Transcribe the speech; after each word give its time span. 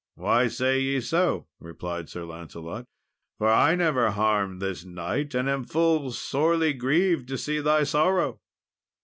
"Why 0.15 0.47
say 0.47 0.79
ye 0.81 0.99
so?" 0.99 1.45
replied 1.59 2.09
Sir 2.09 2.25
Lancelot; 2.25 2.87
"for 3.37 3.47
I 3.49 3.75
never 3.75 4.09
harmed 4.09 4.59
this 4.59 4.83
knight, 4.83 5.35
and 5.35 5.47
am 5.47 5.63
full 5.63 6.09
sorely 6.11 6.73
grieved 6.73 7.27
to 7.27 7.37
see 7.37 7.59
thy 7.59 7.83
sorrow." 7.83 8.39